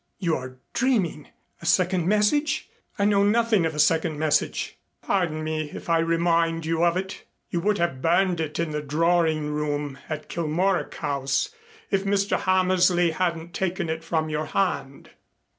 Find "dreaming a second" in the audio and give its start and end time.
0.73-2.07